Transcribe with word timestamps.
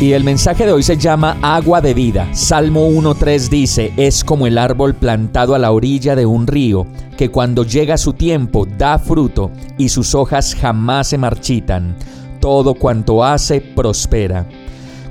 Y 0.00 0.14
el 0.14 0.24
mensaje 0.24 0.64
de 0.64 0.72
hoy 0.72 0.82
se 0.82 0.96
llama 0.96 1.36
Agua 1.42 1.82
de 1.82 1.92
vida. 1.92 2.26
Salmo 2.32 2.88
1.3 2.88 3.50
dice, 3.50 3.92
es 3.98 4.24
como 4.24 4.46
el 4.46 4.56
árbol 4.56 4.94
plantado 4.94 5.54
a 5.54 5.58
la 5.58 5.72
orilla 5.72 6.16
de 6.16 6.24
un 6.24 6.46
río, 6.46 6.86
que 7.18 7.28
cuando 7.28 7.64
llega 7.64 7.98
su 7.98 8.14
tiempo 8.14 8.64
da 8.64 8.98
fruto 8.98 9.50
y 9.76 9.90
sus 9.90 10.14
hojas 10.14 10.56
jamás 10.58 11.08
se 11.08 11.18
marchitan. 11.18 11.96
Todo 12.40 12.72
cuanto 12.72 13.22
hace 13.22 13.60
prospera. 13.60 14.48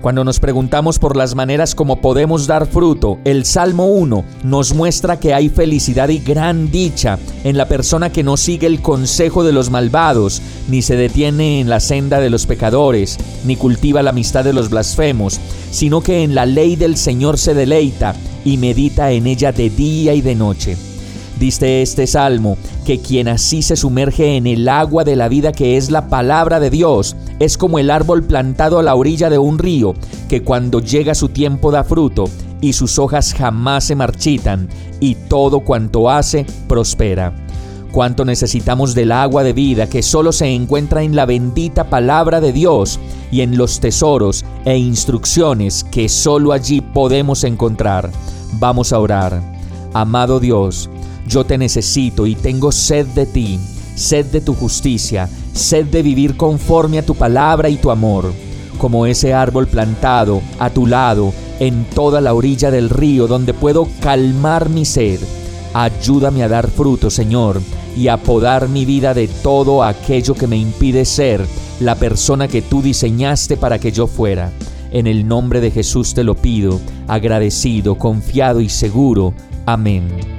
Cuando 0.01 0.23
nos 0.23 0.39
preguntamos 0.39 0.97
por 0.97 1.17
las 1.17 1.35
maneras 1.35 1.75
como 1.75 1.99
podemos 1.99 2.47
dar 2.47 2.67
fruto, 2.67 3.19
el 3.25 3.43
Salmo 3.43 3.87
1 3.87 4.23
nos 4.45 4.73
muestra 4.73 5.19
que 5.19 5.33
hay 5.33 5.49
felicidad 5.49 6.07
y 6.07 6.19
gran 6.19 6.71
dicha 6.71 7.19
en 7.43 7.57
la 7.57 7.67
persona 7.67 8.09
que 8.09 8.23
no 8.23 8.37
sigue 8.37 8.67
el 8.67 8.81
consejo 8.81 9.43
de 9.43 9.51
los 9.51 9.69
malvados, 9.69 10.41
ni 10.69 10.81
se 10.81 10.95
detiene 10.95 11.59
en 11.59 11.69
la 11.69 11.81
senda 11.81 12.21
de 12.21 12.29
los 12.29 12.45
pecadores, 12.45 13.17
ni 13.43 13.57
cultiva 13.57 14.01
la 14.01 14.11
amistad 14.11 14.45
de 14.45 14.53
los 14.53 14.69
blasfemos, 14.69 15.41
sino 15.69 15.99
que 15.99 16.23
en 16.23 16.33
la 16.33 16.45
ley 16.45 16.77
del 16.77 16.95
Señor 16.95 17.37
se 17.37 17.53
deleita 17.53 18.15
y 18.45 18.55
medita 18.55 19.11
en 19.11 19.27
ella 19.27 19.51
de 19.51 19.69
día 19.69 20.13
y 20.13 20.21
de 20.21 20.35
noche. 20.35 20.88
Diste 21.39 21.81
este 21.81 22.05
salmo 22.05 22.57
que 22.85 22.99
quien 22.99 23.29
así 23.29 23.61
se 23.61 23.77
sumerge 23.77 24.35
en 24.35 24.45
el 24.45 24.67
agua 24.67 25.05
de 25.05 25.15
la 25.15 25.29
vida 25.29 25.53
que 25.53 25.77
es 25.77 25.89
la 25.89 26.09
palabra 26.09 26.59
de 26.59 26.69
Dios, 26.69 27.15
es 27.39 27.57
como 27.57 27.79
el 27.79 27.91
árbol 27.91 28.23
plantado 28.23 28.77
a 28.77 28.83
la 28.83 28.95
orilla 28.95 29.29
de 29.29 29.37
un 29.37 29.57
río, 29.57 29.93
que 30.27 30.43
cuando 30.43 30.81
llega 30.81 31.15
su 31.15 31.29
tiempo 31.29 31.71
da 31.71 31.85
fruto, 31.85 32.25
y 32.59 32.73
sus 32.73 32.99
hojas 32.99 33.33
jamás 33.33 33.85
se 33.85 33.95
marchitan, 33.95 34.67
y 34.99 35.15
todo 35.15 35.61
cuanto 35.61 36.09
hace 36.09 36.45
prospera. 36.67 37.33
Cuánto 37.93 38.25
necesitamos 38.25 38.93
del 38.93 39.13
agua 39.13 39.43
de 39.43 39.53
vida 39.53 39.87
que 39.87 40.03
solo 40.03 40.33
se 40.33 40.47
encuentra 40.47 41.03
en 41.03 41.15
la 41.15 41.25
bendita 41.25 41.89
palabra 41.89 42.41
de 42.41 42.51
Dios 42.51 42.99
y 43.31 43.41
en 43.41 43.57
los 43.57 43.79
tesoros 43.79 44.45
e 44.65 44.77
instrucciones 44.77 45.85
que 45.85 46.09
solo 46.09 46.51
allí 46.51 46.81
podemos 46.81 47.43
encontrar. 47.45 48.11
Vamos 48.59 48.93
a 48.93 48.99
orar. 48.99 49.41
Amado 49.93 50.39
Dios, 50.39 50.87
yo 51.29 51.45
te 51.45 51.57
necesito 51.57 52.25
y 52.25 52.35
tengo 52.35 52.71
sed 52.71 53.05
de 53.07 53.25
ti, 53.27 53.59
sed 53.95 54.25
de 54.25 54.41
tu 54.41 54.55
justicia, 54.55 55.29
sed 55.53 55.85
de 55.85 56.01
vivir 56.01 56.35
conforme 56.35 56.97
a 56.97 57.05
tu 57.05 57.13
palabra 57.13 57.69
y 57.69 57.77
tu 57.77 57.91
amor, 57.91 58.33
como 58.79 59.05
ese 59.05 59.33
árbol 59.33 59.67
plantado 59.67 60.41
a 60.57 60.71
tu 60.71 60.87
lado 60.87 61.31
en 61.59 61.85
toda 61.85 62.19
la 62.19 62.33
orilla 62.33 62.71
del 62.71 62.89
río 62.89 63.27
donde 63.27 63.53
puedo 63.53 63.87
calmar 64.01 64.69
mi 64.69 64.85
sed. 64.85 65.19
Ayúdame 65.73 66.41
a 66.41 66.47
dar 66.47 66.67
fruto, 66.69 67.11
Señor, 67.11 67.61
y 67.95 68.07
a 68.07 68.17
podar 68.17 68.67
mi 68.67 68.85
vida 68.85 69.13
de 69.13 69.27
todo 69.27 69.83
aquello 69.83 70.33
que 70.33 70.47
me 70.47 70.57
impide 70.57 71.05
ser 71.05 71.45
la 71.79 71.95
persona 71.95 72.47
que 72.47 72.63
tú 72.63 72.81
diseñaste 72.81 73.55
para 73.55 73.77
que 73.77 73.91
yo 73.91 74.07
fuera. 74.07 74.51
En 74.91 75.05
el 75.05 75.27
nombre 75.27 75.61
de 75.61 75.69
Jesús 75.69 76.15
te 76.15 76.23
lo 76.23 76.35
pido, 76.35 76.79
agradecido, 77.07 77.95
confiado 77.99 78.61
y 78.61 78.69
seguro. 78.69 79.35
Amén. 79.67 80.38